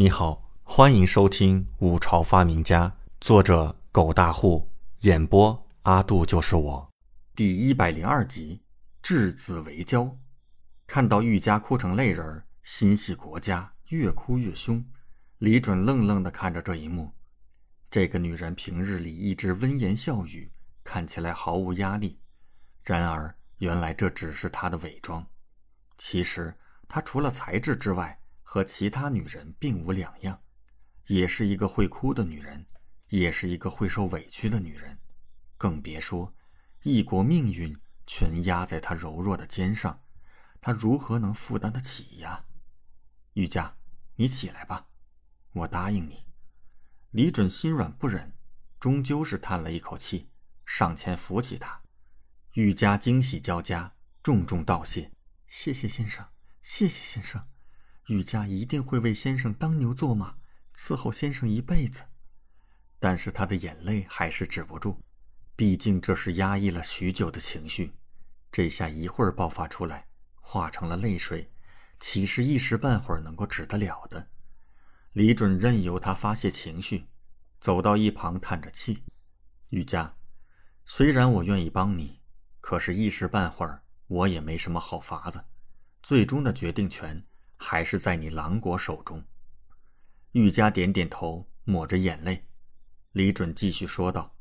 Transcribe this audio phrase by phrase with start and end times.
[0.00, 2.88] 你好，欢迎收听《五朝发明家》，
[3.20, 6.90] 作者狗大户，演播阿杜就是我，
[7.36, 8.62] 第一百零二集，
[9.02, 10.16] 质子为交。
[10.86, 14.82] 看到玉家哭成泪人，心系国家，越哭越凶。
[15.36, 17.12] 李准愣愣地看着这一幕。
[17.90, 20.50] 这个女人平日里一直温言笑语，
[20.82, 22.18] 看起来毫无压力，
[22.84, 25.26] 然而原来这只是她的伪装。
[25.98, 26.56] 其实
[26.88, 28.18] 她除了才智之外，
[28.52, 30.42] 和其他女人并无两样，
[31.06, 32.66] 也是一个会哭的女人，
[33.10, 34.98] 也是一个会受委屈的女人，
[35.56, 36.34] 更别说
[36.82, 37.78] 一国命运
[38.08, 40.02] 全压在她柔弱的肩上，
[40.60, 42.44] 她如何能负担得起呀？
[43.34, 43.76] 玉佳，
[44.16, 44.88] 你起来吧，
[45.52, 46.26] 我答应你。
[47.10, 48.36] 李准心软不忍，
[48.80, 50.28] 终究是叹了一口气，
[50.66, 51.80] 上前扶起她。
[52.54, 55.12] 玉佳惊喜交加，重重道谢
[55.46, 56.26] ：“谢谢先生，
[56.60, 57.46] 谢谢先生。”
[58.06, 60.36] 玉佳一定会为先生当牛做马，
[60.74, 62.04] 伺候先生一辈子。
[62.98, 65.00] 但是他的眼泪还是止不住，
[65.56, 67.94] 毕竟这是压抑了许久的情绪，
[68.50, 70.08] 这下一会儿爆发出来，
[70.40, 71.50] 化成了泪水，
[71.98, 74.28] 岂是一时半会儿能够止得了的？
[75.12, 77.06] 李准任由他发泄情绪，
[77.60, 79.04] 走到一旁叹着气
[79.70, 80.16] ：“玉佳，
[80.84, 82.20] 虽然我愿意帮你，
[82.60, 85.44] 可是，一时半会儿我也没什么好法子，
[86.02, 87.24] 最终的决定权。”
[87.62, 89.22] 还是在你狼国手中。
[90.32, 92.46] 玉佳点点头，抹着眼泪。
[93.12, 94.34] 李准继续说道：“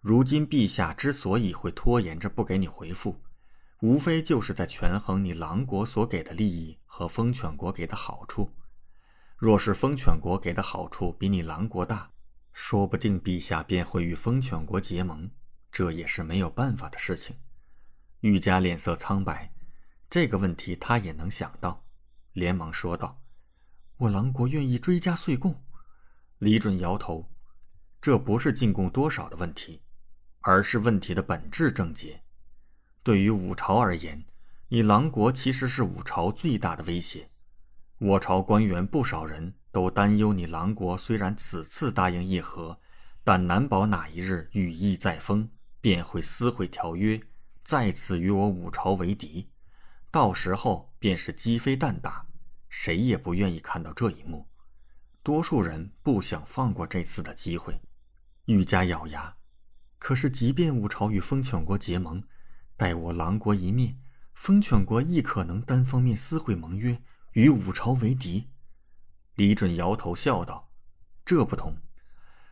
[0.00, 3.20] 如今陛下之所以会拖延着不给你回复，
[3.82, 8.50] 无非就是在权衡你狼国所给的利益和风犬国给的好处。
[9.36, 12.10] 若是风犬国给的好处比你狼国大，
[12.54, 15.30] 说不定陛下便会与风犬国结盟，
[15.70, 17.36] 这也是没有办法的事情。”
[18.20, 19.52] 玉佳脸色苍白，
[20.08, 21.84] 这个问题他也能想到。
[22.32, 23.20] 连忙说道
[23.98, 25.62] ：“我狼国愿意追加岁贡。”
[26.38, 27.28] 李准摇头
[28.00, 29.82] ：“这不是进贡多少的问题，
[30.40, 32.22] 而是问题的本质症结。
[33.02, 34.24] 对于五朝而言，
[34.68, 37.30] 你狼国其实是五朝最大的威胁。
[37.98, 42.80] 我朝官员不少人都担忧，你狼国虽然此次答应议和，
[43.24, 47.20] 但难保哪一日羽翼再丰，便会撕毁条约，
[47.64, 49.50] 再次与我五朝为敌。
[50.10, 52.26] 到时候。”便是鸡飞蛋打，
[52.68, 54.48] 谁也不愿意看到这一幕。
[55.22, 57.80] 多数人不想放过这次的机会。
[58.44, 59.36] 愈加咬牙，
[59.98, 62.22] 可是即便五朝与风犬国结盟，
[62.76, 63.96] 待我狼国一灭，
[64.34, 68.50] 风犬国亦可能单方面撕毁盟约，与五朝为敌。
[69.36, 70.70] 李准摇头笑道
[71.24, 71.78] ：“这不同，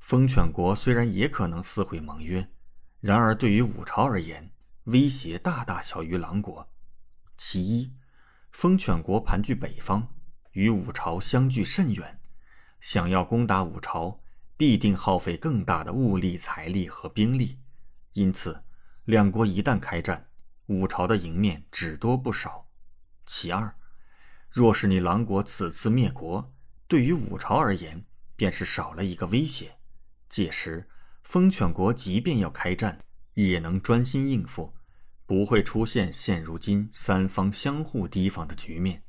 [0.00, 2.50] 风犬国虽然也可能撕毁盟约，
[2.98, 4.52] 然而对于五朝而言，
[4.84, 6.72] 威胁大大小于狼国。
[7.36, 7.94] 其一。”
[8.52, 10.06] 风犬国盘踞北方，
[10.52, 12.20] 与五朝相距甚远，
[12.78, 14.20] 想要攻打五朝，
[14.56, 17.58] 必定耗费更大的物力、财力和兵力。
[18.12, 18.62] 因此，
[19.04, 20.28] 两国一旦开战，
[20.66, 22.68] 五朝的赢面只多不少。
[23.26, 23.74] 其二，
[24.50, 26.52] 若是你狼国此次灭国，
[26.86, 28.04] 对于五朝而言，
[28.36, 29.78] 便是少了一个威胁。
[30.28, 30.88] 届时，
[31.24, 33.00] 风犬国即便要开战，
[33.34, 34.74] 也能专心应付。
[35.26, 39.04] 不会出现现如今三方相互提防的局面，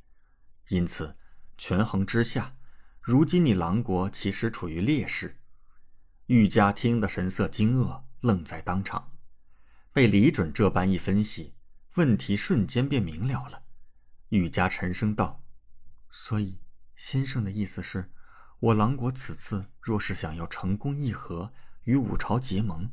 [0.68, 1.16] 因此
[1.58, 2.56] 权衡之下，
[3.00, 5.40] 如今你狼国其实处于劣势。
[6.26, 9.12] 玉家听得神色惊愕，愣在当场。
[9.92, 11.54] 被李准这般一分析，
[11.96, 13.64] 问题瞬间便明了了。
[14.30, 15.44] 玉家沉声道
[16.10, 16.58] ：“所以，
[16.96, 18.10] 先生的意思是，
[18.58, 21.52] 我狼国此次若是想要成功议和，
[21.82, 22.90] 与五朝结盟，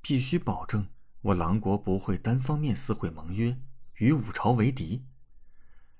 [0.00, 0.88] 必须保证。”
[1.22, 3.56] 我狼国不会单方面撕毁盟约，
[3.94, 5.06] 与五朝为敌。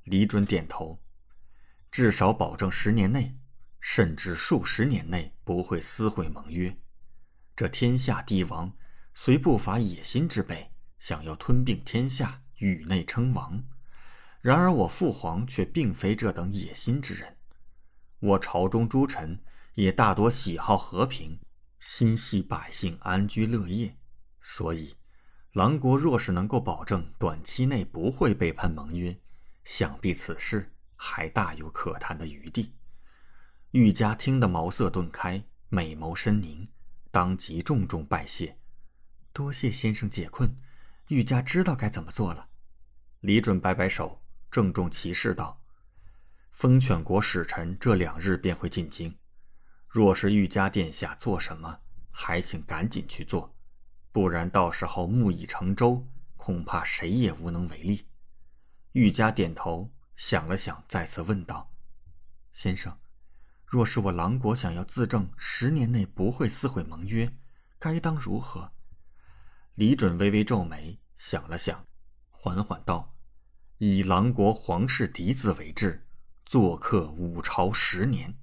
[0.02, 1.00] 李准点头，
[1.92, 3.36] 至少保证十年内，
[3.78, 6.76] 甚至数十年内不会撕毁盟约。
[7.54, 8.76] 这天下帝王
[9.14, 13.62] 虽不乏野心之辈，想要吞并天下，宇内称王，
[14.40, 17.36] 然而我父皇却并非这等野心之人。
[18.18, 19.40] 我朝中诸臣
[19.74, 21.38] 也大多喜好和平，
[21.78, 23.96] 心系百姓安居乐业，
[24.40, 24.96] 所以。
[25.52, 29.20] 狼国若是能够保证短期内不会背叛盟约，
[29.64, 32.72] 想必此事还大有可谈的余地。
[33.72, 36.68] 玉家听得茅塞顿开，美眸深凝，
[37.10, 38.56] 当即重重拜谢
[39.34, 40.56] ：“多谢先生解困，
[41.08, 42.48] 玉家知道该怎么做了。”
[43.20, 45.60] 李准摆摆手，郑重其事道
[46.50, 49.14] ：“风犬国使臣这两日便会进京，
[49.86, 53.51] 若是玉家殿下做什么，还请赶紧去做。”
[54.12, 56.06] 不然，到时候木已成舟，
[56.36, 58.06] 恐怕谁也无能为力。
[58.92, 61.72] 玉家点头，想了想，再次问道
[62.52, 62.98] ：“先生，
[63.64, 67.34] 若是我狼国想要自证十年内不会撕毁盟约，
[67.78, 68.72] 该当如何？
[69.76, 71.86] 李准微微皱眉，想了想，
[72.28, 73.14] 缓缓道
[73.78, 76.06] ：“以狼国皇室嫡子为质，
[76.44, 78.36] 做客五朝十年，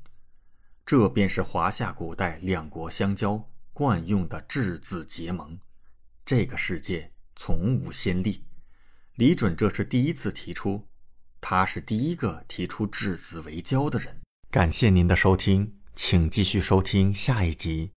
[0.83, 3.48] 这便是华夏古代两国相交
[3.80, 5.58] 惯用的质子结盟。
[6.26, 8.44] 这个世界从无先例。
[9.16, 10.90] 李准这是第一次提出，
[11.40, 14.20] 他是第一个提出质子为交的人。”
[14.52, 17.88] 感谢您的收听，请继续收听下一集。